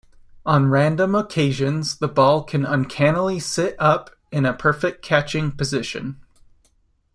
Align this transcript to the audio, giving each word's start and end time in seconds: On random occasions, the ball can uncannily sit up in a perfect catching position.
On 0.47 0.71
random 0.71 1.13
occasions, 1.13 1.97
the 1.99 2.07
ball 2.07 2.41
can 2.43 2.65
uncannily 2.65 3.39
sit 3.39 3.75
up 3.77 4.09
in 4.31 4.47
a 4.47 4.53
perfect 4.55 5.03
catching 5.03 5.51
position. 5.51 6.19